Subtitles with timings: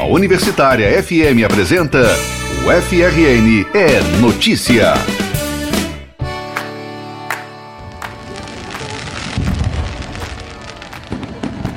[0.00, 1.98] A Universitária FM apresenta
[2.64, 4.94] o FRN é Notícia.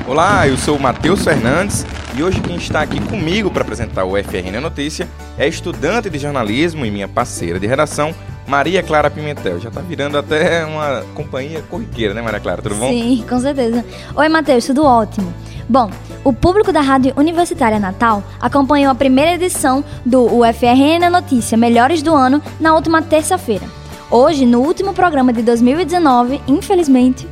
[0.07, 4.11] Olá, eu sou o Matheus Fernandes e hoje quem está aqui comigo para apresentar o
[4.15, 5.05] FRN Notícia
[5.37, 8.15] é estudante de jornalismo e minha parceira de redação,
[8.47, 9.59] Maria Clara Pimentel.
[9.59, 12.61] Já está virando até uma companhia corriqueira, né, Maria Clara?
[12.61, 12.89] Tudo bom?
[12.89, 13.85] Sim, com certeza.
[14.15, 15.33] Oi, Matheus, tudo ótimo.
[15.67, 15.89] Bom,
[16.23, 22.13] o público da Rádio Universitária Natal acompanhou a primeira edição do UFRN Notícia Melhores do
[22.13, 23.65] Ano na última terça-feira.
[24.11, 27.27] Hoje, no último programa de 2019, infelizmente,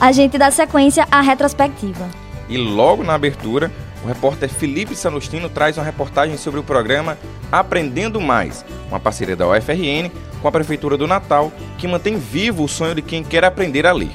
[0.00, 2.06] a gente dá sequência à retrospectiva.
[2.48, 3.70] E logo na abertura,
[4.06, 7.18] o repórter Felipe Salustino traz uma reportagem sobre o programa
[7.50, 10.10] Aprendendo Mais, uma parceria da UFRN
[10.40, 13.92] com a Prefeitura do Natal, que mantém vivo o sonho de quem quer aprender a
[13.92, 14.12] ler.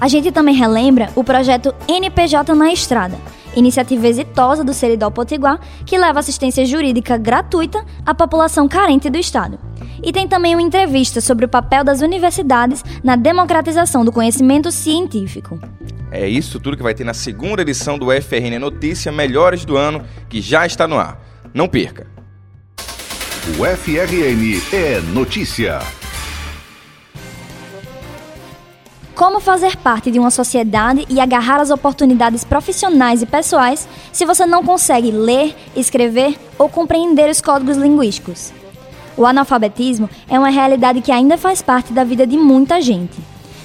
[0.00, 3.18] A gente também relembra o projeto NPJ na Estrada,
[3.54, 9.65] iniciativa exitosa do Seridó Potiguar, que leva assistência jurídica gratuita à população carente do Estado.
[10.02, 15.58] E tem também uma entrevista sobre o papel das universidades na democratização do conhecimento científico.
[16.10, 20.04] É isso tudo que vai ter na segunda edição do FRN Notícia Melhores do Ano,
[20.28, 21.20] que já está no ar.
[21.52, 22.06] Não perca!
[23.58, 25.78] O FRN é Notícia.
[29.14, 34.44] Como fazer parte de uma sociedade e agarrar as oportunidades profissionais e pessoais se você
[34.44, 38.52] não consegue ler, escrever ou compreender os códigos linguísticos?
[39.16, 43.16] O analfabetismo é uma realidade que ainda faz parte da vida de muita gente.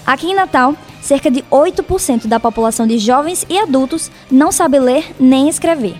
[0.05, 5.13] Aqui em Natal, cerca de 8% da população de jovens e adultos não sabe ler
[5.19, 5.95] nem escrever.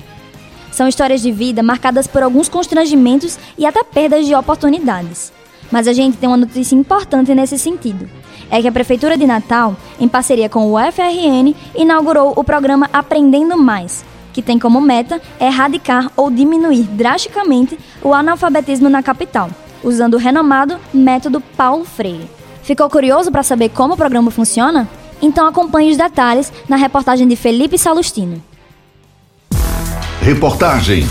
[0.72, 5.34] São histórias de vida marcadas por alguns constrangimentos e até perdas de oportunidades.
[5.70, 8.10] Mas a gente tem uma notícia importante nesse sentido.
[8.50, 13.58] É que a Prefeitura de Natal, em parceria com o UFRN, inaugurou o programa Aprendendo
[13.58, 19.50] Mais, que tem como meta erradicar ou diminuir drasticamente o analfabetismo na capital,
[19.84, 22.30] usando o renomado método Paulo Freire.
[22.64, 24.88] Ficou curioso para saber como o programa funciona?
[25.22, 28.42] Então acompanhe os detalhes na reportagem de Felipe Salustino.
[30.22, 31.04] Reportagem.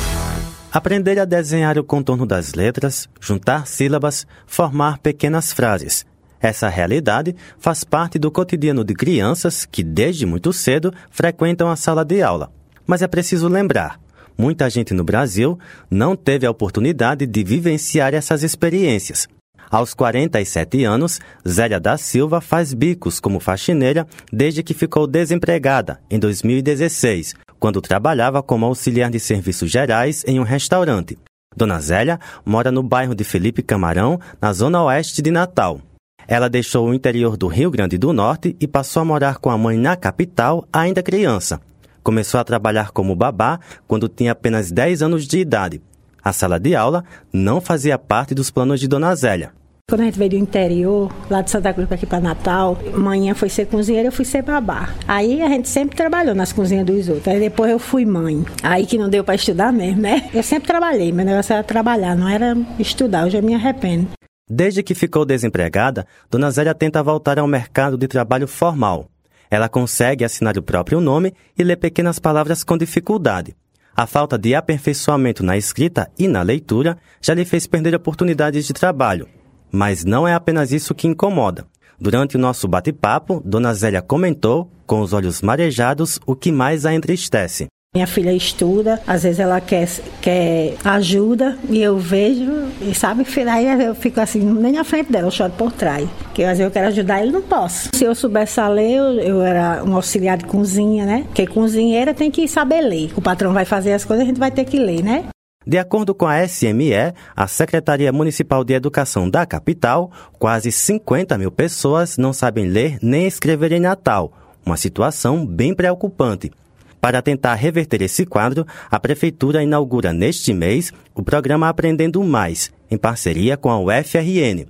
[0.73, 6.07] Aprender a desenhar o contorno das letras, juntar sílabas, formar pequenas frases.
[6.41, 12.05] Essa realidade faz parte do cotidiano de crianças que, desde muito cedo, frequentam a sala
[12.05, 12.51] de aula.
[12.91, 14.01] Mas é preciso lembrar:
[14.37, 15.57] muita gente no Brasil
[15.89, 19.29] não teve a oportunidade de vivenciar essas experiências.
[19.71, 26.19] Aos 47 anos, Zélia da Silva faz bicos como faxineira desde que ficou desempregada em
[26.19, 31.17] 2016, quando trabalhava como auxiliar de serviços gerais em um restaurante.
[31.57, 35.81] Dona Zélia mora no bairro de Felipe Camarão, na zona oeste de Natal.
[36.27, 39.57] Ela deixou o interior do Rio Grande do Norte e passou a morar com a
[39.57, 41.61] mãe na capital, ainda criança.
[42.03, 45.81] Começou a trabalhar como babá quando tinha apenas 10 anos de idade.
[46.23, 49.53] A sala de aula não fazia parte dos planos de Dona Zélia.
[49.91, 53.35] Quando a gente veio do interior, lá de Santa Cruz para aqui para Natal, manhã
[53.35, 54.91] foi ser cozinheira, eu fui ser babá.
[55.09, 57.27] Aí a gente sempre trabalhou nas cozinhas dos outros.
[57.27, 58.45] Aí depois eu fui mãe.
[58.63, 60.31] Aí que não deu para estudar mesmo, né?
[60.33, 63.27] Eu sempre trabalhei, meu negócio era trabalhar, não era estudar.
[63.27, 64.07] Hoje eu me arrependo.
[64.49, 69.09] Desde que ficou desempregada, Dona Zélia tenta voltar ao mercado de trabalho formal.
[69.51, 73.57] Ela consegue assinar o próprio nome e ler pequenas palavras com dificuldade.
[73.97, 78.73] A falta de aperfeiçoamento na escrita e na leitura já lhe fez perder oportunidades de
[78.73, 79.29] trabalho.
[79.73, 81.67] Mas não é apenas isso que incomoda.
[81.99, 86.95] Durante o nosso bate-papo, Dona Zélia comentou, com os olhos marejados, o que mais a
[86.95, 87.67] entristece.
[87.93, 89.89] Minha filha estuda, às vezes ela quer,
[90.23, 92.49] quer ajuda e eu vejo,
[92.81, 96.09] e sabe, aí eu fico assim, nem na frente dela, eu choro por trás.
[96.23, 97.89] Porque às vezes eu quero ajudar e não posso.
[97.93, 101.25] Se eu soubesse a ler, eu, eu era um auxiliar de cozinha, né?
[101.25, 103.11] Porque cozinheira tem que saber ler.
[103.17, 105.25] O patrão vai fazer as coisas, a gente vai ter que ler, né?
[105.67, 106.93] De acordo com a SME,
[107.35, 113.27] a Secretaria Municipal de Educação da capital, quase 50 mil pessoas não sabem ler nem
[113.27, 114.33] escrever em Natal,
[114.65, 116.53] uma situação bem preocupante.
[117.01, 122.99] Para tentar reverter esse quadro, a Prefeitura inaugura neste mês o programa Aprendendo Mais, em
[122.99, 124.67] parceria com a UFRN.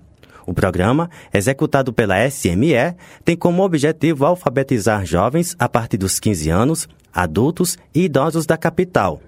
[0.46, 2.94] O programa, executado pela SME,
[3.24, 9.20] tem como objetivo alfabetizar jovens a partir dos 15 anos, adultos e idosos da capital.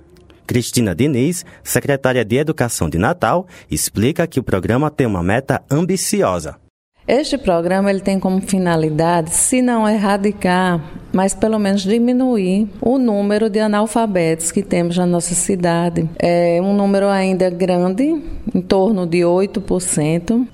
[0.47, 6.62] Cristina Diniz, secretária de Educação de Natal, explica que o programa tem uma meta ambiciosa.
[7.07, 10.81] Este programa ele tem como finalidade, se não erradicar,
[11.13, 16.09] mas pelo menos diminuir o número de analfabetos que temos na nossa cidade.
[16.17, 18.23] É um número ainda grande,
[18.55, 20.47] em torno de 8%,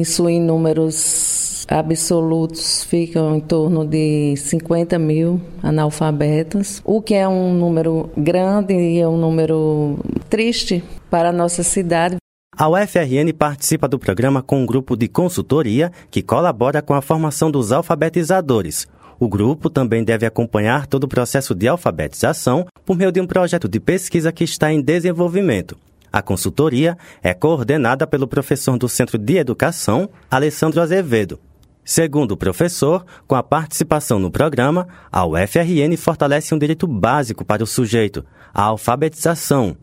[0.00, 7.54] isso em números absolutos ficam em torno de 50 mil analfabetos, o que é um
[7.54, 9.98] número grande e é um número
[10.28, 12.16] triste para a nossa cidade.
[12.60, 17.52] A UFRN participa do programa com um grupo de consultoria que colabora com a formação
[17.52, 18.88] dos alfabetizadores.
[19.16, 23.68] O grupo também deve acompanhar todo o processo de alfabetização por meio de um projeto
[23.68, 25.78] de pesquisa que está em desenvolvimento.
[26.12, 31.38] A consultoria é coordenada pelo professor do Centro de Educação, Alessandro Azevedo.
[31.84, 37.62] Segundo o professor, com a participação no programa, a UFRN fortalece um direito básico para
[37.62, 39.76] o sujeito, a alfabetização,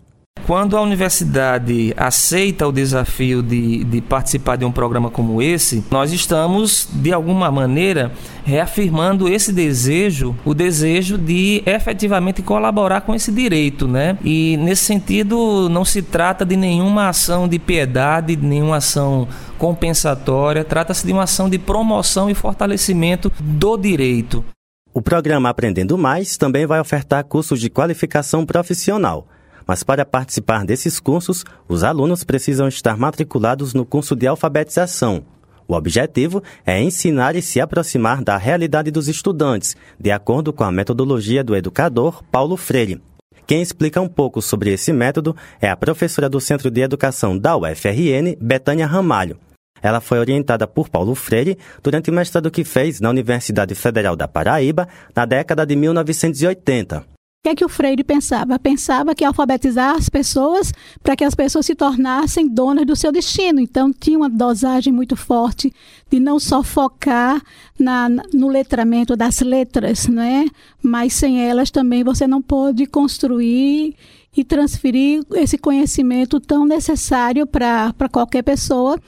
[0.46, 6.12] quando a universidade aceita o desafio de, de participar de um programa como esse, nós
[6.12, 8.12] estamos, de alguma maneira,
[8.44, 14.20] reafirmando esse desejo, o desejo de efetivamente colaborar com esse direito, né?
[14.24, 19.28] E nesse sentido, não se trata de nenhuma ação de piedade, de nenhuma ação
[19.58, 24.46] compensatória, trata-se de uma ação de promoção e fortalecimento do direito.
[24.94, 29.28] O programa Aprendendo Mais também vai ofertar cursos de qualificação profissional
[29.68, 35.24] mas para participar desses cursos, os alunos precisam estar matriculados no curso de alfabetização.
[35.68, 40.72] O objetivo é ensinar e se aproximar da realidade dos estudantes, de acordo com a
[40.72, 43.02] metodologia do educador Paulo Freire.
[43.48, 47.56] Quem explica um pouco sobre esse método é a professora do Centro de Educação da
[47.58, 49.38] UFRN, Betânia Ramalho.
[49.82, 54.28] Ela foi orientada por Paulo Freire durante o mestrado que fez na Universidade Federal da
[54.28, 57.15] Paraíba na década de 1980
[57.46, 58.58] que é que o Freire pensava?
[58.58, 63.60] Pensava que alfabetizar as pessoas para que as pessoas se tornassem donas do seu destino.
[63.60, 65.72] Então, tinha uma dosagem muito forte
[66.10, 67.40] de não só focar
[67.78, 70.48] na, no letramento das letras, né?
[70.82, 73.96] mas sem elas também você não pode construir
[74.36, 79.00] e transferir esse conhecimento tão necessário para qualquer pessoa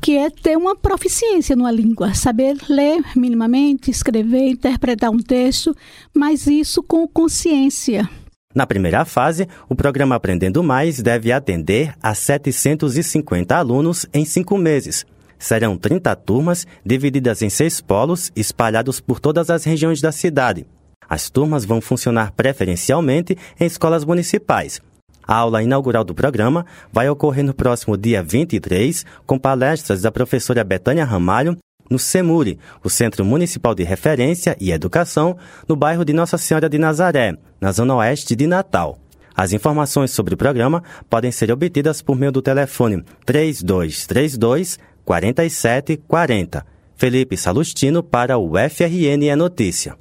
[0.00, 5.74] que é ter uma proficiência numa língua, saber ler minimamente, escrever, interpretar um texto,
[6.14, 8.08] mas isso com consciência.
[8.54, 15.04] Na primeira fase, o programa Aprendendo Mais deve atender a 750 alunos em cinco meses.
[15.38, 20.66] Serão 30 turmas divididas em seis polos espalhados por todas as regiões da cidade.
[21.06, 24.80] As turmas vão funcionar preferencialmente em escolas municipais,
[25.26, 30.62] a aula inaugural do programa vai ocorrer no próximo dia 23, com palestras da professora
[30.62, 31.56] Betânia Ramalho,
[31.90, 35.36] no CEMURI, o Centro Municipal de Referência e Educação,
[35.68, 38.98] no bairro de Nossa Senhora de Nazaré, na zona oeste de Natal.
[39.34, 46.66] As informações sobre o programa podem ser obtidas por meio do telefone 3232 4740.
[46.96, 49.94] Felipe Salustino para o FRN é Notícia.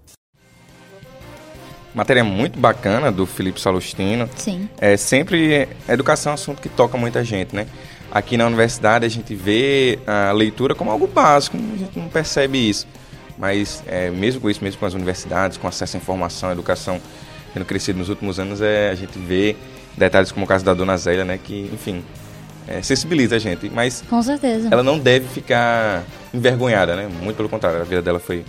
[1.96, 4.30] Matéria muito bacana do Felipe Salustino.
[4.36, 4.70] Sim.
[4.78, 7.66] É sempre educação é um assunto que toca muita gente, né?
[8.12, 12.70] Aqui na universidade a gente vê a leitura como algo básico, a gente não percebe
[12.70, 12.86] isso.
[13.38, 17.00] Mas é, mesmo com isso, mesmo com as universidades, com acesso à informação, à educação
[17.54, 19.56] tendo crescido nos últimos anos, é, a gente vê
[19.98, 21.40] detalhes como o caso da Dona Zélia, né?
[21.42, 22.04] Que, enfim,
[22.68, 23.70] é, sensibiliza a gente.
[23.70, 24.68] Mas com certeza.
[24.70, 26.04] ela não deve ficar
[26.34, 27.08] envergonhada, né?
[27.22, 28.44] Muito pelo contrário, a vida dela foi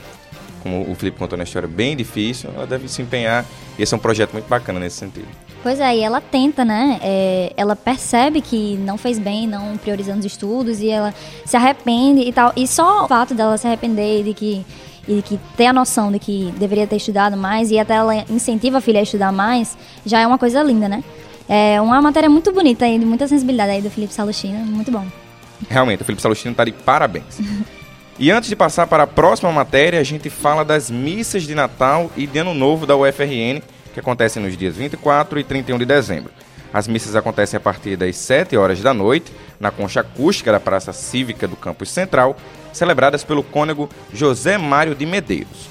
[0.67, 3.45] como o Felipe contou na história, bem difícil, ela deve se empenhar.
[3.79, 5.29] E esse é um projeto muito bacana nesse sentido.
[5.63, 6.99] Pois é, e ela tenta, né?
[7.01, 11.15] É, ela percebe que não fez bem, não priorizando os estudos, e ela
[11.45, 12.53] se arrepende e tal.
[12.57, 14.67] E só o fato dela se arrepender de que
[15.09, 18.79] e que ter a noção de que deveria ter estudado mais e até ela incentiva
[18.79, 21.05] a filha a estudar mais, já é uma coisa linda, né?
[21.49, 25.07] É uma matéria muito bonita aí, de muita sensibilidade aí do Felipe Salustino, muito bom.
[25.71, 27.39] Realmente, o Felipe Salustino está de parabéns.
[28.19, 32.11] E antes de passar para a próxima matéria, a gente fala das missas de Natal
[32.17, 33.61] e de Ano Novo da UFRN,
[33.93, 36.33] que acontecem nos dias 24 e 31 de dezembro.
[36.73, 39.31] As missas acontecem a partir das 7 horas da noite,
[39.61, 42.39] na concha acústica da Praça Cívica do Campus Central,
[42.73, 45.69] celebradas pelo cônego José Mário de Medeiros.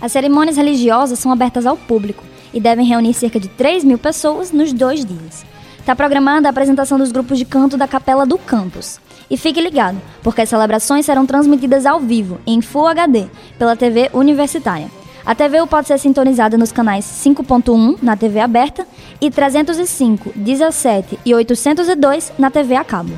[0.00, 4.50] As cerimônias religiosas são abertas ao público e devem reunir cerca de 3 mil pessoas
[4.50, 5.46] nos dois dias.
[5.78, 8.98] Está programada a apresentação dos grupos de canto da Capela do Campus.
[9.30, 13.26] E fique ligado, porque as celebrações serão transmitidas ao vivo, em Full HD,
[13.58, 14.88] pela TV Universitária.
[15.24, 18.86] A TVU pode ser sintonizada nos canais 5.1 na TV aberta
[19.20, 23.12] e 305, 17 e 802 na TV a cabo.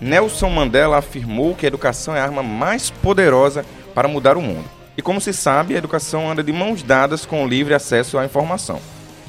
[0.00, 4.64] Nelson Mandela afirmou que a educação é a arma mais poderosa para mudar o mundo.
[4.96, 8.24] E como se sabe, a educação anda de mãos dadas com o livre acesso à
[8.24, 8.80] informação.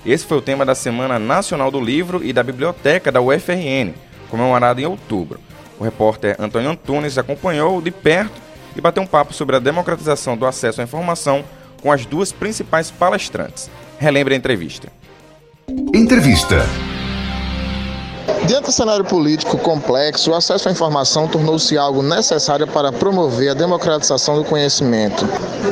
[0.05, 3.93] Esse foi o tema da Semana Nacional do Livro e da Biblioteca da UFRN,
[4.29, 5.39] comemorada em outubro.
[5.79, 8.41] O repórter Antônio Antunes acompanhou de perto
[8.75, 11.43] e bateu um papo sobre a democratização do acesso à informação
[11.81, 13.69] com as duas principais palestrantes.
[13.97, 14.89] Relembre a entrevista.
[15.93, 16.65] Entrevista.
[18.45, 23.53] Diante do cenário político complexo, o acesso à informação tornou-se algo necessário para promover a
[23.53, 25.25] democratização do conhecimento.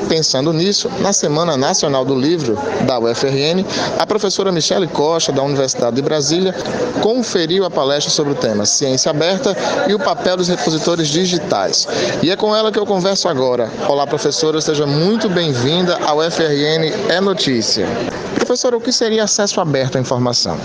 [0.07, 3.65] Pensando nisso, na Semana Nacional do Livro, da UFRN,
[3.97, 6.53] a professora Michele Costa, da Universidade de Brasília,
[7.01, 9.55] conferiu a palestra sobre o tema Ciência Aberta
[9.87, 11.87] e o papel dos repositores digitais.
[12.21, 13.71] E é com ela que eu converso agora.
[13.87, 17.87] Olá, professora, seja muito bem-vinda ao UFRN É Notícia.
[18.35, 20.57] Professora, o que seria acesso aberto à informação?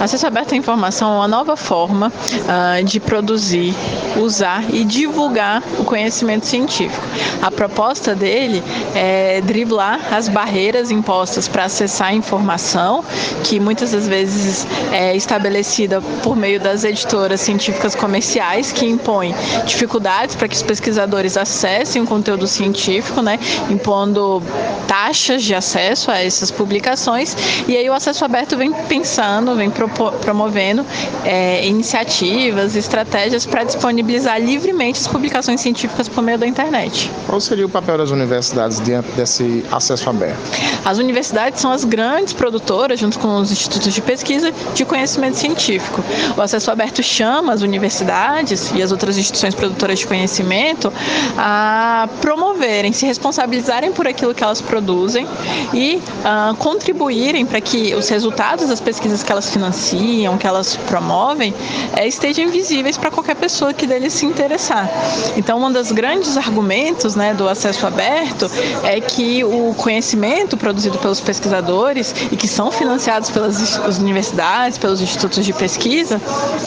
[0.00, 3.74] Acesso aberto à informação é uma nova forma uh, de produzir,
[4.16, 7.02] usar e divulgar o conhecimento científico.
[7.42, 8.62] A proposta dele
[8.94, 13.04] é driblar as barreiras impostas para acessar a informação,
[13.44, 19.34] que muitas das vezes é estabelecida por meio das editoras científicas comerciais, que impõem
[19.64, 23.38] dificuldades para que os pesquisadores acessem o conteúdo científico, né,
[23.70, 24.42] impondo
[24.86, 27.36] taxas de acesso a essas publicações.
[27.66, 30.84] E aí o acesso aberto vem pensando, vem promovendo
[31.24, 37.10] é, iniciativas, estratégias para disponibilizar livremente as publicações científicas por meio da internet.
[37.26, 40.38] Qual seria o papel das universidades diante desse acesso aberto?
[40.84, 46.02] As universidades são as grandes produtoras, junto com os institutos de pesquisa, de conhecimento científico.
[46.36, 50.92] O acesso aberto chama as universidades e as outras instituições produtoras de conhecimento
[51.36, 55.26] a promoverem, se responsabilizarem por aquilo que elas produzem
[55.72, 60.76] e uh, contribuírem para que os resultados das pesquisas que elas financiam financiam, que elas
[60.76, 61.52] promovem,
[61.96, 64.88] é, estejam visíveis para qualquer pessoa que dele se interessar.
[65.36, 68.50] Então, um dos grandes argumentos né, do acesso aberto
[68.84, 75.44] é que o conhecimento produzido pelos pesquisadores e que são financiados pelas universidades, pelos institutos
[75.44, 76.20] de pesquisa,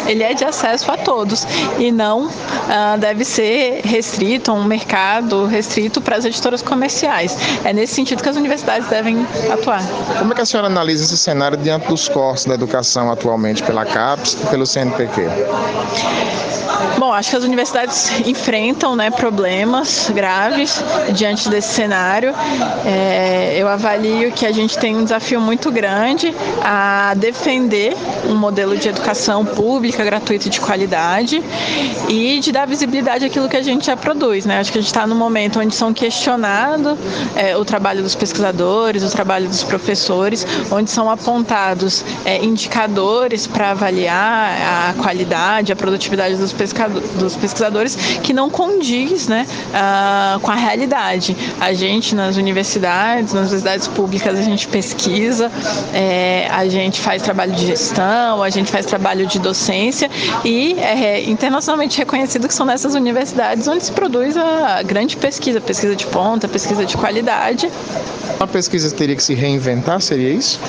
[0.06, 1.48] ele é de acesso a todos
[1.80, 2.30] e não
[2.70, 7.38] ah, deve ser restrito a um mercado restrito para as editoras comerciais.
[7.64, 9.82] É nesse sentido que as universidades devem atuar.
[10.20, 12.97] Como é que a senhora analisa esse cenário diante dos cortes da educação?
[13.12, 15.22] Atualmente pela CAPES e pelo CNPq?
[16.98, 22.34] Bom, acho que as universidades enfrentam né, problemas graves diante desse cenário.
[22.86, 27.96] É, eu avalio que a gente tem um desafio muito grande a defender
[28.28, 31.44] um modelo de educação pública, gratuita e de qualidade
[32.10, 34.46] e de dar visibilidade àquilo que a gente já produz.
[34.46, 34.60] Né?
[34.60, 36.98] Acho que a gente está num momento onde são questionados
[37.36, 42.87] é, o trabalho dos pesquisadores, o trabalho dos professores, onde são apontados é, indicadores
[43.48, 46.78] para avaliar a qualidade, a produtividade dos pesquisadores
[47.18, 51.36] dos pesquisadores que não condiz né, uh, com a realidade.
[51.60, 55.52] A gente, nas universidades, nas universidades públicas, a gente pesquisa,
[55.94, 60.10] é, a gente faz trabalho de gestão, a gente faz trabalho de docência
[60.44, 65.96] e é internacionalmente reconhecido que são nessas universidades onde se produz a grande pesquisa, pesquisa
[65.96, 67.70] de ponta, pesquisa de qualidade.
[68.40, 70.60] A pesquisa teria que se reinventar, seria isso?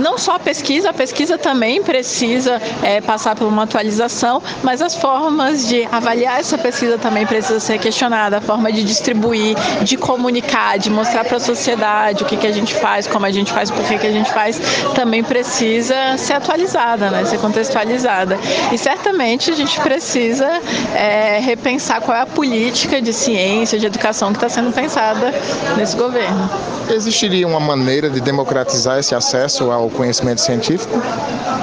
[0.00, 4.94] Não só a pesquisa, a pesquisa também precisa é, passar por uma atualização, mas as
[4.94, 10.78] formas de avaliar essa pesquisa também precisa ser questionada, a forma de distribuir, de comunicar,
[10.78, 13.70] de mostrar para a sociedade o que, que a gente faz, como a gente faz,
[13.70, 14.60] por que, que a gente faz,
[14.94, 18.38] também precisa ser atualizada, né, ser contextualizada.
[18.72, 20.48] E certamente a gente precisa
[20.94, 25.32] é, repensar qual é a política de ciência, de educação que está sendo pensada
[25.76, 26.48] nesse governo.
[26.88, 31.00] Existiria uma maneira de democratizar esse acesso ao conhecimento científico?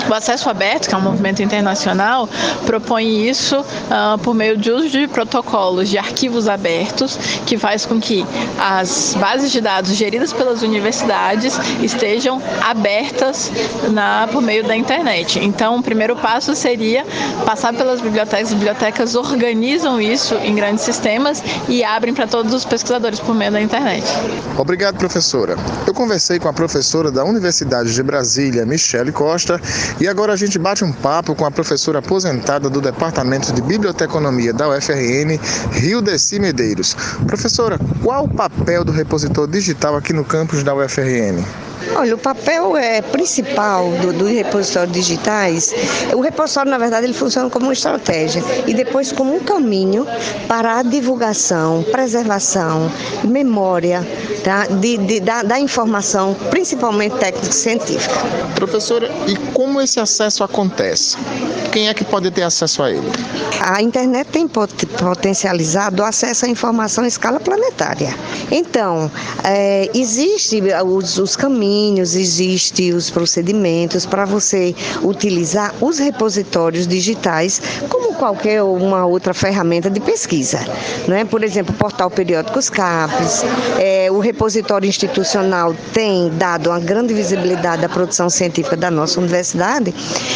[0.09, 2.29] O acesso aberto, que é um movimento internacional,
[2.65, 7.99] propõe isso uh, por meio de uso de protocolos de arquivos abertos, que faz com
[7.99, 8.25] que
[8.59, 13.51] as bases de dados geridas pelas universidades estejam abertas
[13.91, 15.39] na, por meio da internet.
[15.39, 17.05] Então, o primeiro passo seria
[17.45, 18.47] passar pelas bibliotecas.
[18.47, 23.51] As bibliotecas organizam isso em grandes sistemas e abrem para todos os pesquisadores por meio
[23.51, 24.05] da internet.
[24.57, 25.55] Obrigado, professora.
[25.85, 28.16] Eu conversei com a professora da Universidade de Brasília,
[28.65, 29.59] Michele Costa,
[29.99, 34.53] e agora a gente bate um papo com a professora aposentada do Departamento de Biblioteconomia
[34.53, 35.39] da UFRN,
[35.71, 36.95] Rio Deci Medeiros.
[37.25, 41.66] Professora, qual o papel do repositor digital aqui no campus da UFRN?
[41.95, 45.73] Olha, o papel é, principal dos do repositórios digitais,
[46.13, 50.05] o repositório, na verdade, ele funciona como uma estratégia e depois como um caminho
[50.47, 52.91] para a divulgação, preservação,
[53.23, 54.05] memória
[54.43, 54.65] tá?
[54.67, 58.15] de, de da, da, informação, principalmente técnico-científica.
[58.55, 61.17] Professora, e como esse acesso acontece?
[61.77, 63.07] quem é que pode ter acesso a ele?
[63.61, 68.15] A internet tem pot potencializado o acesso à informação em escala planetária.
[68.49, 69.11] Então,
[69.43, 78.13] é, existe os, os caminhos, existe os procedimentos para você utilizar os repositórios digitais como
[78.15, 80.59] qualquer uma outra ferramenta de pesquisa.
[81.07, 81.23] Né?
[81.25, 83.43] Por exemplo, o portal Periódicos CAPES,
[83.79, 89.93] é, o repositório institucional tem dado uma grande visibilidade à produção científica da nossa universidade.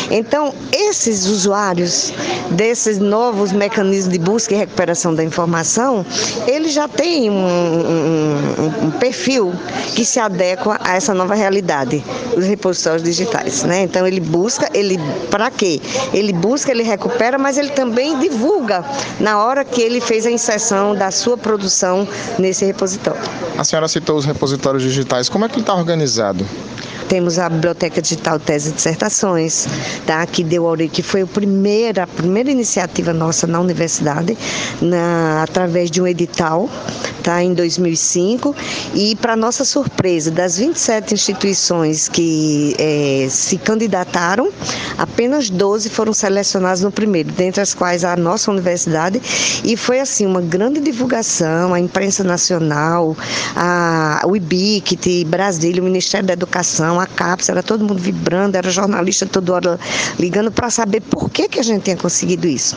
[0.09, 2.13] Então, esses usuários
[2.51, 6.05] desses novos mecanismos de busca e recuperação da informação,
[6.47, 9.53] eles já têm um, um, um perfil
[9.95, 12.03] que se adequa a essa nova realidade,
[12.35, 13.63] os repositórios digitais.
[13.63, 13.83] Né?
[13.83, 15.81] Então, ele busca, ele para quê?
[16.13, 18.83] Ele busca, ele recupera, mas ele também divulga
[19.19, 22.07] na hora que ele fez a inserção da sua produção
[22.37, 23.21] nesse repositório.
[23.57, 25.29] A senhora citou os repositórios digitais.
[25.29, 26.45] Como é que ele está organizado?
[27.11, 29.67] Temos a Biblioteca Digital Tese e Dissertações,
[30.05, 30.25] tá?
[30.25, 34.37] que deu que foi a primeira, a primeira iniciativa nossa na universidade,
[34.81, 36.69] na, através de um edital,
[37.21, 37.43] tá?
[37.43, 38.55] em 2005.
[38.93, 44.49] E, para nossa surpresa, das 27 instituições que é, se candidataram,
[44.97, 49.21] apenas 12 foram selecionadas no primeiro, dentre as quais a nossa universidade.
[49.65, 53.17] E foi assim uma grande divulgação, a imprensa nacional,
[53.53, 58.69] a, o IBIC, Brasília, o Ministério da Educação, a CAPES, era todo mundo vibrando, era
[58.69, 59.79] jornalista toda hora
[60.19, 62.75] ligando para saber por que, que a gente tinha conseguido isso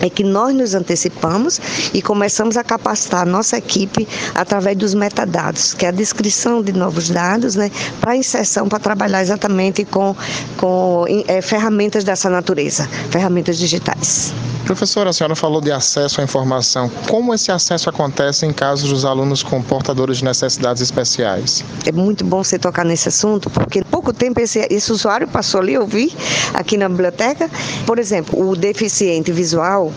[0.00, 1.60] é que nós nos antecipamos
[1.92, 6.72] e começamos a capacitar a nossa equipe através dos metadados, que é a descrição de
[6.72, 7.70] novos dados, né,
[8.00, 10.14] para inserção, para trabalhar exatamente com,
[10.56, 14.32] com é, ferramentas dessa natureza, ferramentas digitais.
[14.68, 16.90] Professora, a senhora falou de acesso à informação.
[17.08, 21.64] Como esse acesso acontece em casos dos alunos com portadores de necessidades especiais?
[21.86, 25.72] É muito bom você tocar nesse assunto, porque pouco tempo esse, esse usuário passou ali,
[25.72, 26.12] eu vi
[26.52, 27.50] aqui na biblioteca.
[27.86, 29.90] Por exemplo, o deficiente visual,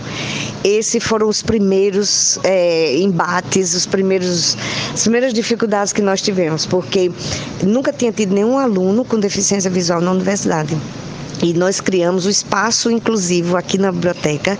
[0.63, 4.55] esses foram os primeiros é, embates, os primeiros,
[4.93, 7.11] as primeiras dificuldades que nós tivemos, porque
[7.61, 10.77] nunca tinha tido nenhum aluno com deficiência visual na universidade.
[11.41, 14.57] E nós criamos o espaço inclusivo aqui na biblioteca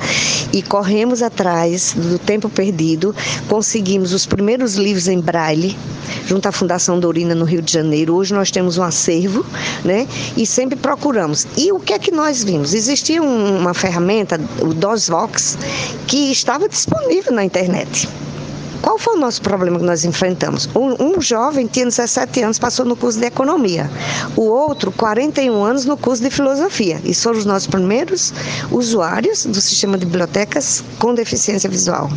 [0.51, 3.15] e corremos atrás do tempo perdido,
[3.47, 5.77] conseguimos os primeiros livros em braille,
[6.25, 8.15] junto à Fundação Dorina no Rio de Janeiro.
[8.15, 9.45] Hoje nós temos um acervo,
[9.85, 10.07] né?
[10.35, 11.47] E sempre procuramos.
[11.55, 12.73] E o que é que nós vimos?
[12.73, 15.57] Existia uma ferramenta, o DOSVox,
[16.07, 18.09] que estava disponível na internet.
[18.81, 20.67] Qual foi o nosso problema que nós enfrentamos?
[20.75, 23.89] Um, um, jovem tinha 17 anos, passou no curso de economia.
[24.35, 27.00] O outro, 41 anos, no curso de filosofia.
[27.03, 28.33] E foram os nossos primeiros
[28.72, 32.09] usuários do sistema de bibliotecas com deficiência visual.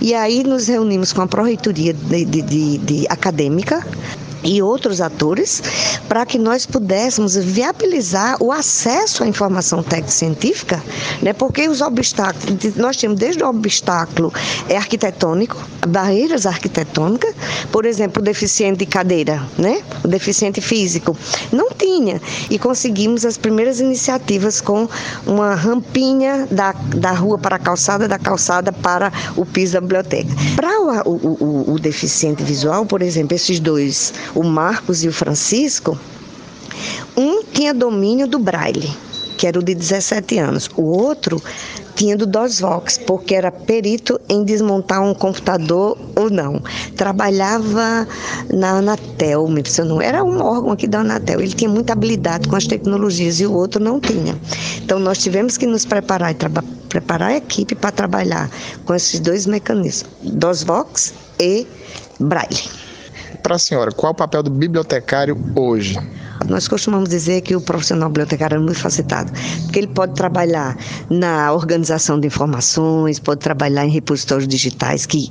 [0.00, 3.84] E aí nos reunimos com a Pró-Reitoria de, de, de, de Acadêmica,
[4.42, 5.62] e outros atores
[6.08, 10.82] para que nós pudéssemos viabilizar o acesso à informação técnico-científica,
[11.22, 11.32] né?
[11.32, 14.32] porque os obstáculos, nós temos desde o obstáculo
[14.68, 17.34] é arquitetônico, barreiras arquitetônicas,
[17.72, 19.82] por exemplo, o deficiente de cadeira, né?
[20.04, 21.16] o deficiente físico,
[21.52, 22.20] não tinha.
[22.50, 24.88] E conseguimos as primeiras iniciativas com
[25.26, 30.28] uma rampinha da, da rua para a calçada, da calçada para o piso da biblioteca.
[30.56, 35.12] Para o, o, o, o deficiente visual, por exemplo, esses dois o Marcos e o
[35.12, 35.98] Francisco,
[37.16, 38.90] um tinha domínio do braille,
[39.36, 40.70] que era o de 17 anos.
[40.76, 41.42] O outro
[41.98, 46.62] tinha do DOSVox, porque era perito em desmontar um computador ou não.
[46.96, 48.06] Trabalhava
[48.54, 49.48] na Anatel,
[49.84, 51.40] não era um órgão aqui da Anatel.
[51.40, 54.38] Ele tinha muita habilidade com as tecnologias e o outro não tinha.
[54.80, 56.36] Então nós tivemos que nos preparar e
[56.88, 58.48] preparar a equipe para trabalhar
[58.84, 61.66] com esses dois mecanismos, DOSVox e
[62.20, 62.77] Braille.
[63.42, 65.98] Para a senhora, qual o papel do bibliotecário hoje?
[66.46, 69.32] Nós costumamos dizer que o profissional bibliotecário é muito facetado,
[69.64, 70.76] porque ele pode trabalhar
[71.10, 75.30] na organização de informações, pode trabalhar em repositórios digitais, que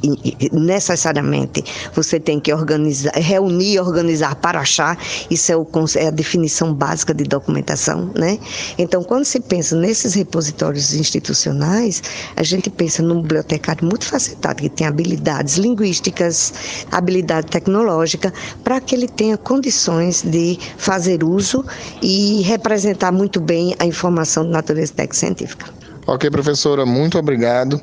[0.52, 4.98] necessariamente você tem que organizar, reunir, organizar para achar,
[5.30, 8.38] isso é, o, é a definição básica de documentação, né?
[8.78, 12.04] Então, quando se pensa nesses repositórios institucionais,
[12.36, 16.54] a gente pensa num bibliotecário muito facetado, que tem habilidades linguísticas,
[16.92, 21.64] habilidade tecnológica, para que ele tenha condições de fazer fazer uso
[22.02, 25.68] e representar muito bem a informação de natureza técnico-científica.
[26.08, 27.80] Ok, professora, muito obrigado.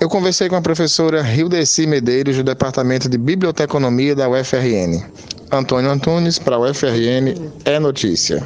[0.00, 5.04] Eu conversei com a professora Hildeci Medeiros, do Departamento de Biblioteconomia da UFRN.
[5.52, 8.42] Antônio Antunes, para a UFRN, é notícia.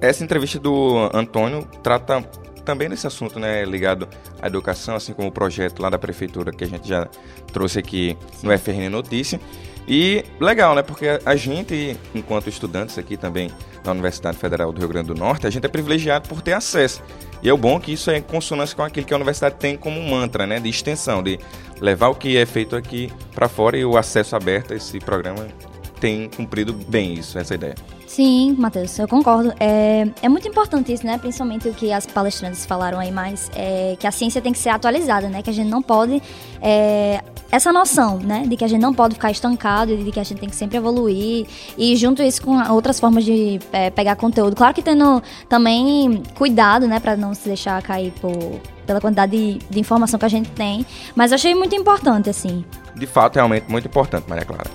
[0.00, 2.24] Essa entrevista do Antônio trata
[2.64, 4.08] também desse assunto, né, ligado
[4.42, 7.06] à educação, assim como o projeto lá da prefeitura que a gente já
[7.52, 9.38] trouxe aqui no UFRN Notícia.
[9.86, 10.82] E legal, né?
[10.82, 13.50] Porque a gente, enquanto estudantes aqui também
[13.84, 17.02] na Universidade Federal do Rio Grande do Norte, a gente é privilegiado por ter acesso.
[17.42, 19.76] E é o bom que isso é em consonância com aquilo que a universidade tem
[19.76, 20.58] como mantra, né?
[20.58, 21.38] De extensão, de
[21.80, 25.46] levar o que é feito aqui para fora e o acesso aberto a esse programa
[26.00, 27.74] tem cumprido bem isso, essa ideia.
[28.14, 29.52] Sim, Matheus, eu concordo.
[29.58, 31.18] É, é muito importante isso, né?
[31.18, 34.68] Principalmente o que as palestrantes falaram aí mais, é que a ciência tem que ser
[34.68, 35.42] atualizada, né?
[35.42, 36.22] Que a gente não pode.
[36.62, 38.44] É, essa noção, né?
[38.46, 40.54] De que a gente não pode ficar estancado e de que a gente tem que
[40.54, 41.48] sempre evoluir.
[41.76, 44.54] E junto isso com outras formas de é, pegar conteúdo.
[44.54, 47.00] Claro que tendo também cuidado, né?
[47.00, 50.86] Pra não se deixar cair por, pela quantidade de, de informação que a gente tem.
[51.16, 52.64] Mas eu achei muito importante, assim.
[52.94, 54.70] De fato, realmente muito importante, Maria Clara.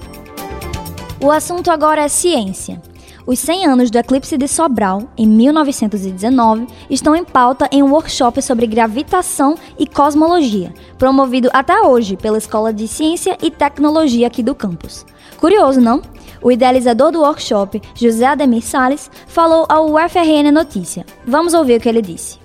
[1.22, 2.82] O assunto agora é ciência.
[3.26, 8.42] Os 100 anos do eclipse de Sobral, em 1919, estão em pauta em um workshop
[8.42, 14.56] sobre gravitação e cosmologia, promovido até hoje pela Escola de Ciência e Tecnologia aqui do
[14.56, 15.06] campus.
[15.38, 16.02] Curioso, não?
[16.42, 21.06] O idealizador do workshop, José Ademir Sales, falou ao UFRN Notícia.
[21.26, 22.40] Vamos ouvir o que ele disse.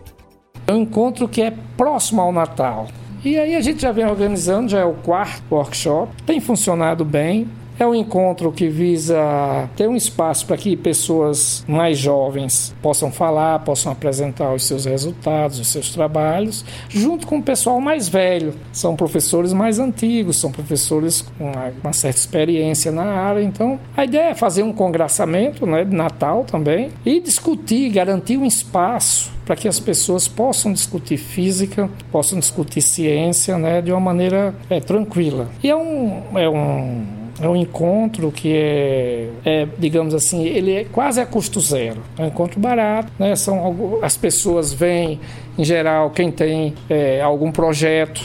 [0.66, 2.88] É um encontro que é próximo ao Natal.
[3.24, 7.48] E aí a gente já vem organizando, já é o quarto workshop, tem funcionado bem.
[7.78, 13.58] É um encontro que visa ter um espaço para que pessoas mais jovens possam falar,
[13.60, 18.54] possam apresentar os seus resultados, os seus trabalhos, junto com o pessoal mais velho.
[18.72, 21.50] São professores mais antigos, são professores com
[21.82, 23.42] uma certa experiência na área.
[23.42, 28.46] Então, a ideia é fazer um congraçamento né, de Natal também e discutir, garantir um
[28.46, 34.54] espaço para que as pessoas possam discutir física, possam discutir ciência né, de uma maneira
[34.70, 35.48] é, tranquila.
[35.62, 40.84] E é um, é um é um encontro que é, é, digamos assim, ele é
[40.84, 42.02] quase a custo zero.
[42.18, 43.34] É um encontro barato, né?
[43.34, 45.20] São, as pessoas vêm,
[45.58, 48.22] em geral, quem tem é, algum projeto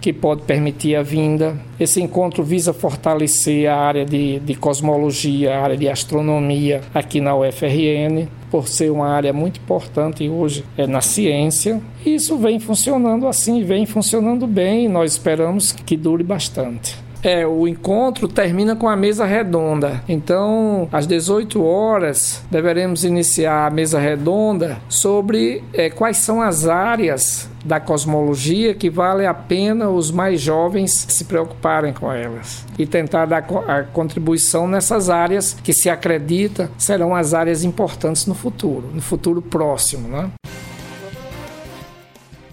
[0.00, 1.56] que pode permitir a vinda.
[1.78, 7.36] Esse encontro visa fortalecer a área de, de cosmologia, a área de astronomia aqui na
[7.36, 11.80] UFRN, por ser uma área muito importante hoje é na ciência.
[12.04, 16.96] E isso vem funcionando assim, vem funcionando bem e nós esperamos que dure bastante.
[17.22, 20.02] É, o encontro termina com a mesa redonda.
[20.08, 27.48] Então, às 18 horas, deveremos iniciar a mesa redonda sobre é, quais são as áreas
[27.64, 33.26] da cosmologia que vale a pena os mais jovens se preocuparem com elas e tentar
[33.26, 39.02] dar a contribuição nessas áreas que se acredita serão as áreas importantes no futuro, no
[39.02, 40.30] futuro próximo, né?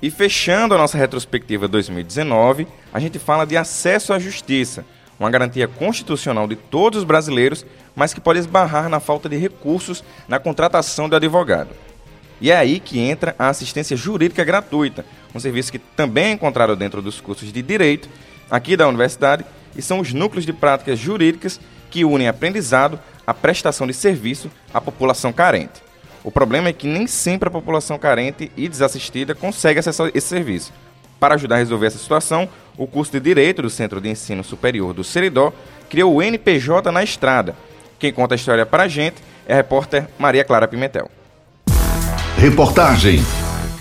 [0.02, 4.86] E fechando a nossa retrospectiva 2019, a gente fala de acesso à justiça,
[5.20, 10.04] uma garantia constitucional de todos os brasileiros, mas que pode esbarrar na falta de recursos
[10.28, 11.70] na contratação de advogado.
[12.40, 16.76] E é aí que entra a assistência jurídica gratuita, um serviço que também é encontrado
[16.76, 18.08] dentro dos cursos de direito
[18.52, 19.44] aqui da universidade
[19.76, 24.80] e são os núcleos de práticas jurídicas que unem aprendizado à prestação de serviço à
[24.80, 25.87] população carente.
[26.24, 30.74] O problema é que nem sempre a população carente e desassistida consegue acessar esse serviço.
[31.20, 34.94] Para ajudar a resolver essa situação, o curso de Direito do Centro de Ensino Superior
[34.94, 35.52] do Seridó
[35.90, 37.56] criou o NPJ na Estrada.
[37.98, 39.16] Quem conta a história para a gente
[39.48, 41.10] é a repórter Maria Clara Pimentel.
[42.38, 43.20] Reportagem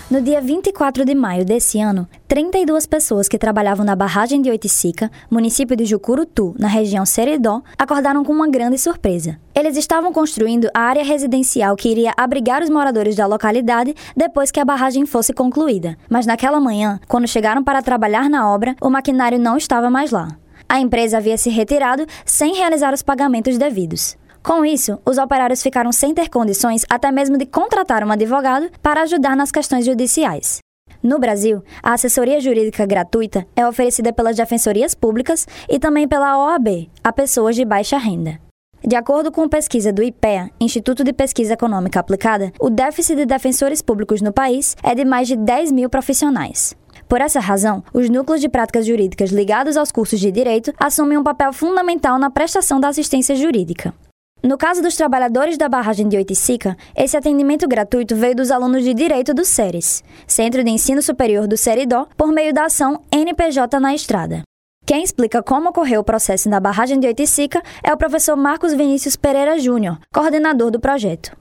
[0.09, 5.11] no dia 24 de maio desse ano, 32 pessoas que trabalhavam na barragem de Oiticica,
[5.29, 9.37] município de Jucurutu, na região Seridó, acordaram com uma grande surpresa.
[9.53, 14.61] Eles estavam construindo a área residencial que iria abrigar os moradores da localidade depois que
[14.61, 15.97] a barragem fosse concluída.
[16.09, 20.29] Mas naquela manhã, quando chegaram para trabalhar na obra, o maquinário não estava mais lá.
[20.69, 24.17] A empresa havia se retirado sem realizar os pagamentos devidos.
[24.47, 29.01] Com isso, os operários ficaram sem ter condições até mesmo de contratar um advogado para
[29.01, 30.59] ajudar nas questões judiciais.
[31.03, 36.89] No Brasil, a assessoria jurídica gratuita é oferecida pelas defensorias públicas e também pela OAB,
[37.03, 38.39] a pessoas de baixa renda.
[38.81, 43.81] De acordo com pesquisa do IPEA, Instituto de Pesquisa Econômica Aplicada, o déficit de defensores
[43.81, 46.73] públicos no país é de mais de 10 mil profissionais.
[47.09, 51.23] Por essa razão, os núcleos de práticas jurídicas ligados aos cursos de direito assumem um
[51.23, 53.93] papel fundamental na prestação da assistência jurídica.
[54.41, 58.93] No caso dos trabalhadores da barragem de Oiticica, esse atendimento gratuito veio dos alunos de
[58.93, 63.95] Direito do SERES, Centro de Ensino Superior do Seridó, por meio da ação NPJ na
[63.95, 64.43] Estrada.
[64.85, 69.15] Quem explica como ocorreu o processo na barragem de Oiticica é o professor Marcos Vinícius
[69.15, 71.35] Pereira Júnior, coordenador do projeto.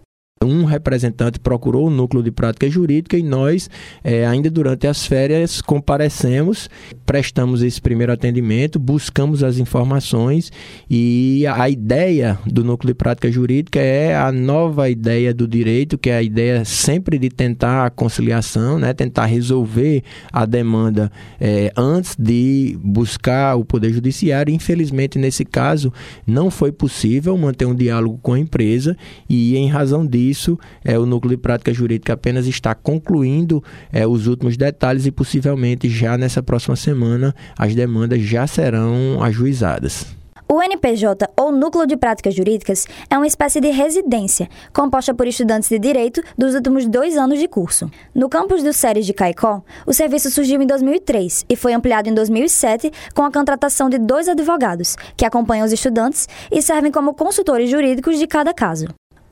[0.47, 3.69] Um representante procurou o núcleo de prática jurídica e nós,
[4.03, 6.69] é, ainda durante as férias, comparecemos,
[7.05, 10.51] prestamos esse primeiro atendimento, buscamos as informações
[10.89, 16.11] e a ideia do núcleo de prática jurídica é a nova ideia do direito, que
[16.11, 22.17] é a ideia sempre de tentar a conciliação, né, tentar resolver a demanda é, antes
[22.19, 24.55] de buscar o Poder Judiciário.
[24.55, 25.93] Infelizmente, nesse caso,
[26.27, 28.97] não foi possível manter um diálogo com a empresa
[29.29, 30.36] e, em razão disso,
[30.85, 35.89] é, o núcleo de prática jurídica apenas está concluindo é, os últimos detalhes e possivelmente
[35.89, 40.17] já nessa próxima semana as demandas já serão ajuizadas.
[40.49, 45.69] O NPJ, ou Núcleo de Práticas Jurídicas, é uma espécie de residência, composta por estudantes
[45.69, 47.91] de direito dos últimos dois anos de curso.
[48.15, 52.15] No campus do SERES de Caicó, o serviço surgiu em 2003 e foi ampliado em
[52.15, 57.69] 2007 com a contratação de dois advogados, que acompanham os estudantes e servem como consultores
[57.69, 58.87] jurídicos de cada caso.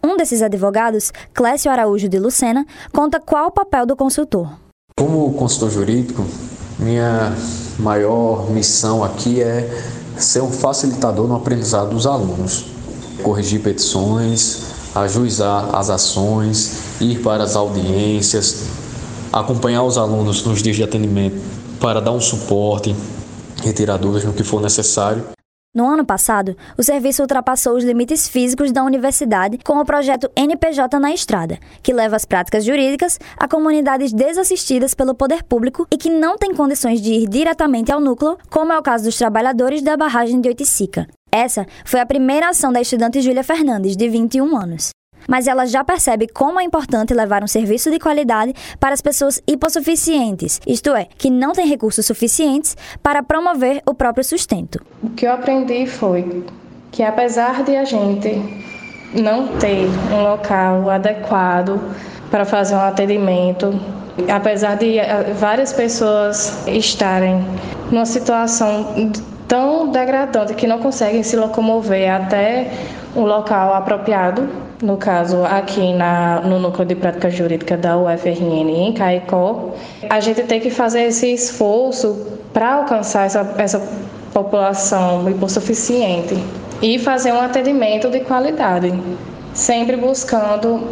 [0.05, 4.51] Um desses advogados, Clécio Araújo de Lucena, conta qual o papel do consultor.
[4.99, 6.27] Como consultor jurídico,
[6.79, 7.35] minha
[7.79, 9.67] maior missão aqui é
[10.19, 12.67] ser um facilitador no aprendizado dos alunos,
[13.23, 14.64] corrigir petições,
[14.95, 18.64] ajuizar as ações, ir para as audiências,
[19.33, 21.40] acompanhar os alunos nos dias de atendimento
[21.81, 22.95] para dar um suporte,
[23.62, 25.34] retirar dúvidas no que for necessário.
[25.74, 31.00] No ano passado, o serviço ultrapassou os limites físicos da universidade com o projeto NPJ
[31.00, 36.08] na Estrada, que leva as práticas jurídicas a comunidades desassistidas pelo poder público e que
[36.08, 39.96] não têm condições de ir diretamente ao núcleo, como é o caso dos trabalhadores da
[39.96, 41.08] barragem de Oiticica.
[41.32, 44.94] Essa foi a primeira ação da estudante Júlia Fernandes, de 21 anos
[45.28, 49.42] mas ela já percebe como é importante levar um serviço de qualidade para as pessoas
[49.46, 54.80] hipossuficientes, isto é, que não têm recursos suficientes para promover o próprio sustento.
[55.02, 56.44] O que eu aprendi foi
[56.90, 58.40] que apesar de a gente
[59.14, 61.80] não ter um local adequado
[62.30, 63.78] para fazer um atendimento,
[64.32, 67.44] apesar de eh, várias pessoas estarem
[67.90, 69.12] numa situação
[69.46, 72.70] tão degradante que não conseguem se locomover até
[73.14, 74.48] um local apropriado
[74.85, 79.70] no caso aqui na, no Núcleo de Prática Jurídica da UFRN em Caicó,
[80.11, 83.81] a gente tem que fazer esse esforço para alcançar essa, essa
[84.35, 86.37] população hipossuficiente
[86.83, 88.92] e fazer um atendimento de qualidade,
[89.55, 90.87] sempre buscando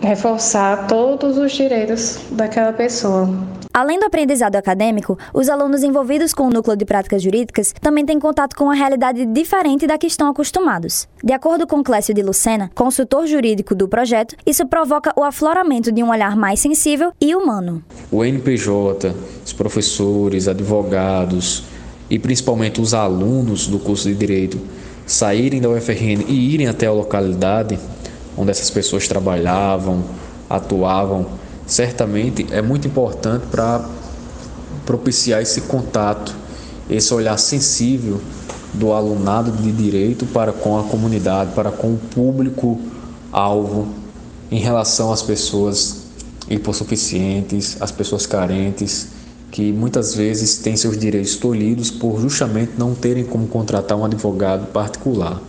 [0.00, 3.28] reforçar todos os direitos daquela pessoa.
[3.76, 8.18] Além do aprendizado acadêmico, os alunos envolvidos com o núcleo de práticas jurídicas também têm
[8.18, 11.06] contato com uma realidade diferente da que estão acostumados.
[11.22, 16.02] De acordo com Clécio de Lucena, consultor jurídico do projeto, isso provoca o afloramento de
[16.02, 17.84] um olhar mais sensível e humano.
[18.10, 21.64] O NPJ, os professores, advogados
[22.08, 24.58] e principalmente os alunos do curso de Direito
[25.04, 27.78] saírem da UFRN e irem até a localidade
[28.36, 30.04] onde essas pessoas trabalhavam,
[30.48, 31.26] atuavam,
[31.66, 33.84] certamente é muito importante para
[34.84, 36.34] propiciar esse contato,
[36.88, 38.20] esse olhar sensível
[38.72, 42.78] do alunado de direito para com a comunidade, para com o público
[43.32, 43.88] alvo
[44.50, 46.04] em relação às pessoas
[46.48, 49.08] hipossuficientes, às pessoas carentes,
[49.50, 54.66] que muitas vezes têm seus direitos tolhidos por justamente não terem como contratar um advogado
[54.66, 55.40] particular.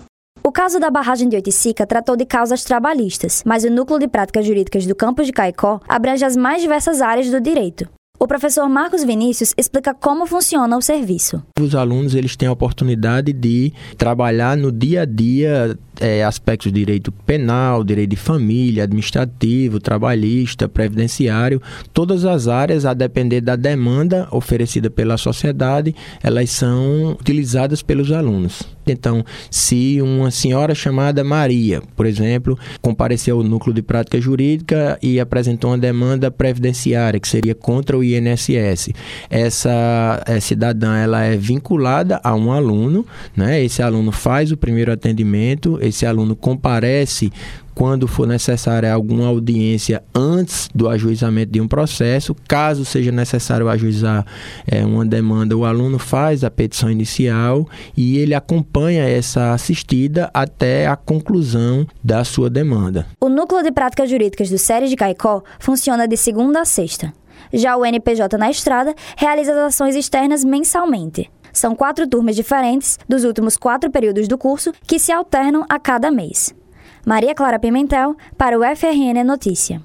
[0.47, 4.45] O caso da barragem de Oiticica tratou de causas trabalhistas, mas o núcleo de práticas
[4.45, 7.85] jurídicas do campus de Caicó abrange as mais diversas áreas do direito.
[8.17, 11.43] O professor Marcos Vinícius explica como funciona o serviço.
[11.59, 16.79] Os alunos eles têm a oportunidade de trabalhar no dia a dia é, aspectos de
[16.79, 21.61] direito penal, direito de família, administrativo, trabalhista, previdenciário,
[21.93, 28.63] todas as áreas, a depender da demanda oferecida pela sociedade, elas são utilizadas pelos alunos.
[28.91, 35.19] Então, se uma senhora chamada Maria, por exemplo, compareceu ao núcleo de prática jurídica e
[35.19, 38.91] apresentou uma demanda previdenciária, que seria contra o INSS,
[39.29, 43.05] essa é, cidadã ela é vinculada a um aluno,
[43.35, 43.61] né?
[43.63, 47.31] esse aluno faz o primeiro atendimento, esse aluno comparece
[47.77, 52.35] quando for necessária alguma audiência antes do ajuizamento de um processo.
[52.47, 54.25] Caso seja necessário ajuizar
[54.65, 60.87] é, uma demanda, o aluno faz a petição inicial e ele acompanha essa assistida até
[60.87, 63.05] a conclusão da sua demanda.
[63.21, 67.13] O Núcleo de Práticas Jurídicas do Série de Caicó funciona de segunda a sexta.
[67.53, 71.29] Já o NPJ na Estrada realiza as ações externas mensalmente.
[71.57, 76.11] São quatro turmas diferentes dos últimos quatro períodos do curso que se alternam a cada
[76.11, 76.53] mês.
[77.03, 79.81] Maria Clara Pimentel, para o FRN Notícia.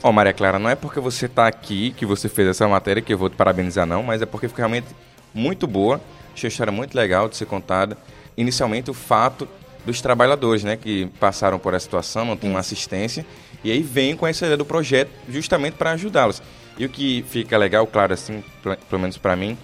[0.00, 3.02] Ó, oh, Maria Clara, não é porque você está aqui que você fez essa matéria
[3.02, 4.86] que eu vou te parabenizar, não, mas é porque foi realmente
[5.34, 6.00] muito boa.
[6.32, 7.98] Achei a história muito legal de ser contada.
[8.36, 9.48] Inicialmente, o fato
[9.84, 13.26] dos trabalhadores, né, que passaram por essa situação, não tem uma assistência,
[13.64, 16.40] e aí vem com essa ideia do projeto justamente para ajudá-los.
[16.80, 18.42] E o que fica legal, claro, assim,
[18.88, 19.54] pelo menos para mim,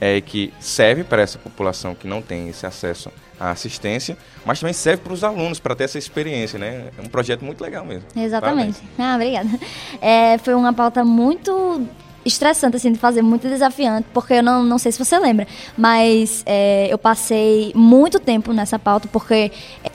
[0.00, 4.72] é que serve para essa população que não tem esse acesso à assistência, mas também
[4.72, 6.88] serve para os alunos, para ter essa experiência, né?
[6.96, 8.08] É um projeto muito legal mesmo.
[8.16, 8.80] Exatamente.
[8.96, 8.98] Parabéns.
[8.98, 9.66] Ah, obrigada.
[10.00, 11.86] É, foi uma pauta muito
[12.24, 16.42] estressante, assim, de fazer, muito desafiante, porque eu não, não sei se você lembra, mas
[16.46, 19.50] é, eu passei muito tempo nessa pauta, porque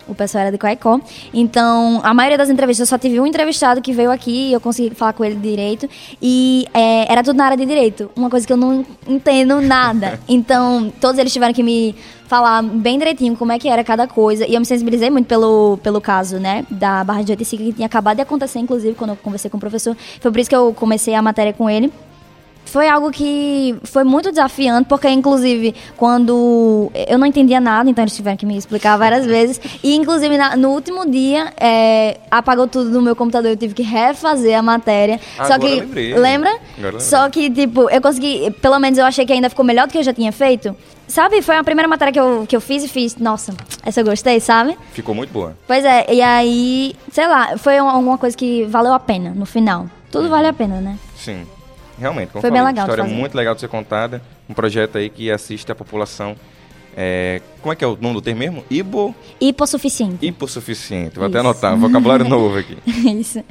[0.07, 0.99] o pessoal era de Coicó,
[1.33, 4.61] então a maioria das entrevistas, eu só tive um entrevistado que veio aqui e eu
[4.61, 5.89] consegui falar com ele direito,
[6.21, 10.19] e é, era tudo na área de direito, uma coisa que eu não entendo nada,
[10.27, 11.95] então todos eles tiveram que me
[12.27, 14.45] falar bem direitinho como é que era cada coisa.
[14.45, 17.85] E eu me sensibilizei muito pelo, pelo caso, né, da Barra de 85, que tinha
[17.85, 19.95] acabado de acontecer, inclusive, quando eu conversei com o professor.
[20.19, 21.91] Foi por isso que eu comecei a matéria com ele
[22.67, 28.15] foi algo que foi muito desafiante, porque, inclusive, quando eu não entendia nada, então eles
[28.15, 29.59] tiveram que me explicar várias vezes.
[29.83, 33.83] E, inclusive, na, no último dia, é, apagou tudo no meu computador, eu tive que
[33.83, 35.19] refazer a matéria.
[35.37, 35.75] Agora Só que.
[35.79, 36.13] Lembrei.
[36.13, 36.57] Lembra?
[36.77, 38.51] Agora Só que, tipo, eu consegui.
[38.61, 40.75] Pelo menos eu achei que ainda ficou melhor do que eu já tinha feito.
[41.07, 41.41] Sabe?
[41.41, 43.15] Foi a primeira matéria que eu, que eu fiz e fiz.
[43.15, 43.53] Nossa,
[43.85, 44.77] essa eu gostei, sabe?
[44.91, 45.55] Ficou muito boa.
[45.65, 49.87] Pois é, e aí, sei lá, foi alguma coisa que valeu a pena no final.
[50.11, 50.97] Tudo vale a pena, né?
[51.15, 51.45] Sim.
[51.99, 53.21] Realmente, como Foi falei, bem legal uma história de fazer.
[53.21, 54.21] muito legal de ser contada.
[54.49, 56.35] Um projeto aí que assiste a população.
[56.95, 58.63] é, como é que é o nome do termo mesmo?
[58.69, 59.15] Ibo...
[59.41, 60.25] Hipossuficiente.
[60.25, 61.15] Hipossuficiente.
[61.17, 61.47] Vou até Isso.
[61.47, 62.77] anotar, um vocabulário novo aqui.
[62.85, 63.43] Isso.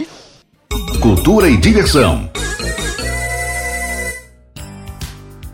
[1.00, 2.30] Cultura e diversão.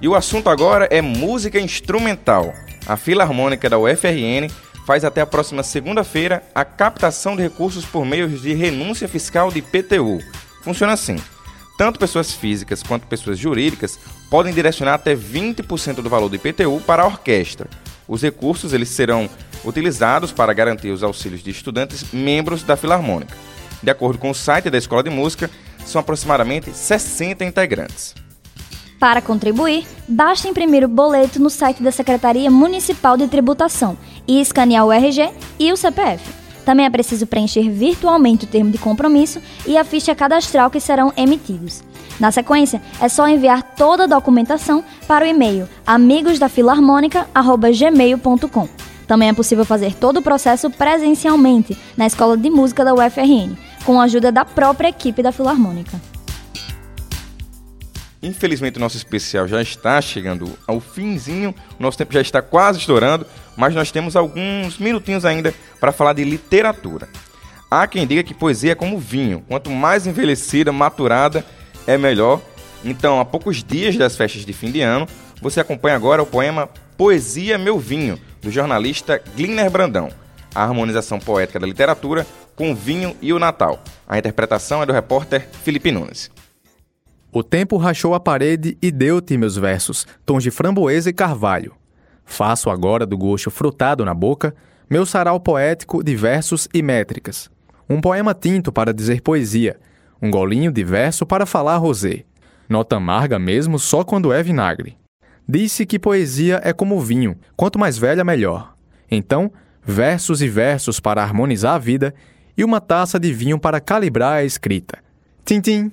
[0.00, 2.52] E o assunto agora é música instrumental.
[2.86, 4.48] A Filarmônica da UFRN
[4.84, 9.60] faz até a próxima segunda-feira a captação de recursos por meio de renúncia fiscal de
[9.60, 10.18] IPTU.
[10.62, 11.16] Funciona assim:
[11.82, 13.98] tanto pessoas físicas quanto pessoas jurídicas
[14.30, 17.68] podem direcionar até 20% do valor do IPTU para a orquestra.
[18.06, 19.28] Os recursos eles serão
[19.64, 23.36] utilizados para garantir os auxílios de estudantes membros da Filarmônica.
[23.82, 25.50] De acordo com o site da Escola de Música,
[25.84, 28.14] são aproximadamente 60 integrantes.
[29.00, 34.86] Para contribuir, basta imprimir o boleto no site da Secretaria Municipal de Tributação e escanear
[34.86, 36.41] o RG e o CPF.
[36.64, 41.12] Também é preciso preencher virtualmente o termo de compromisso e a ficha cadastral que serão
[41.16, 41.82] emitidos.
[42.20, 48.68] Na sequência, é só enviar toda a documentação para o e-mail amigosdafilarmônica.gmail.com.
[49.06, 54.00] Também é possível fazer todo o processo presencialmente na Escola de Música da UFRN, com
[54.00, 56.00] a ajuda da própria equipe da Filarmônica.
[58.22, 62.78] Infelizmente o nosso especial já está chegando ao finzinho, o nosso tempo já está quase
[62.78, 67.08] estourando, mas nós temos alguns minutinhos ainda para falar de literatura.
[67.70, 71.44] Há quem diga que poesia é como vinho, quanto mais envelhecida, maturada,
[71.86, 72.40] é melhor.
[72.84, 75.06] Então, há poucos dias das festas de fim de ano,
[75.40, 80.10] você acompanha agora o poema Poesia Meu Vinho, do jornalista Gliner Brandão.
[80.54, 83.82] A harmonização poética da literatura com o vinho e o Natal.
[84.06, 86.30] A interpretação é do repórter Felipe Nunes.
[87.32, 91.74] O tempo rachou a parede e deu-te meus versos, tons de framboesa e carvalho.
[92.24, 94.54] Faço agora do gosto frutado na boca
[94.88, 97.50] meu sarau poético de versos e métricas.
[97.88, 99.80] Um poema tinto para dizer poesia,
[100.20, 102.24] um golinho de verso para falar rosé.
[102.68, 104.98] Nota amarga mesmo só quando é vinagre.
[105.48, 108.74] Disse que poesia é como vinho, quanto mais velha, melhor.
[109.10, 109.50] Então,
[109.82, 112.14] versos e versos para harmonizar a vida
[112.56, 114.98] e uma taça de vinho para calibrar a escrita.
[115.44, 115.90] Tintim!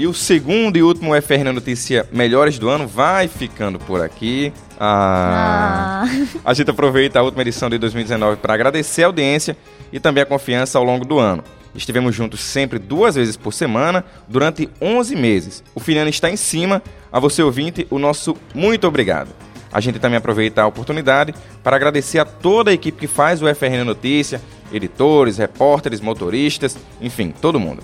[0.00, 4.50] E o segundo e último FRN Notícia Melhores do Ano vai ficando por aqui.
[4.80, 6.06] Ah,
[6.42, 9.54] A gente aproveita a última edição de 2019 para agradecer a audiência
[9.92, 11.44] e também a confiança ao longo do ano.
[11.74, 15.62] Estivemos juntos sempre duas vezes por semana durante 11 meses.
[15.74, 16.82] O Filiano está em cima.
[17.12, 19.28] A você ouvinte, o nosso muito obrigado.
[19.70, 23.54] A gente também aproveita a oportunidade para agradecer a toda a equipe que faz o
[23.54, 24.40] FRN Notícia,
[24.72, 27.82] editores, repórteres, motoristas, enfim, todo mundo.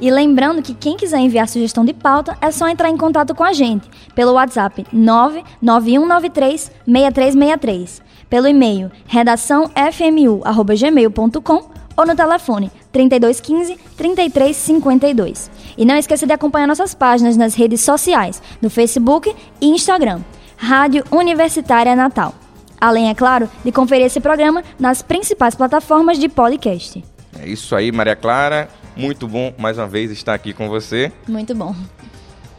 [0.00, 3.44] E lembrando que quem quiser enviar sugestão de pauta é só entrar em contato com
[3.44, 15.50] a gente pelo WhatsApp 99193 6363, pelo e-mail redaçãofmu@gmail.com ou no telefone 3215 3352.
[15.76, 20.20] E não esqueça de acompanhar nossas páginas nas redes sociais, no Facebook e Instagram,
[20.56, 22.34] Rádio Universitária Natal.
[22.80, 27.04] Além, é claro, de conferir esse programa nas principais plataformas de podcast.
[27.38, 28.68] É isso aí, Maria Clara.
[28.96, 31.12] Muito bom mais uma vez estar aqui com você.
[31.28, 31.74] Muito bom.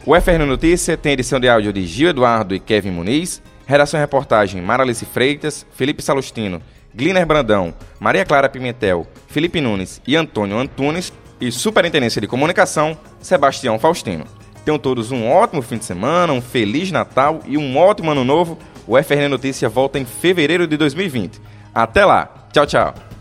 [0.04, 4.00] O FRN Notícia tem edição de áudio de Gil Eduardo e Kevin Muniz, redação e
[4.00, 6.60] reportagem Maralice Freitas, Felipe Salustino,
[6.94, 13.78] Gliner Brandão, Maria Clara Pimentel, Felipe Nunes e Antônio Antunes e Superintendência de Comunicação, Sebastião
[13.78, 14.24] Faustino.
[14.64, 18.58] Tenham todos um ótimo fim de semana, um feliz Natal e um ótimo ano novo.
[18.86, 21.40] O FRN Notícia volta em fevereiro de 2020.
[21.74, 22.48] Até lá.
[22.52, 23.11] Tchau, tchau.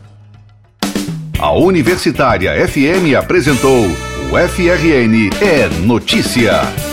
[1.41, 6.90] A Universitária FM apresentou o FRN é Notícia.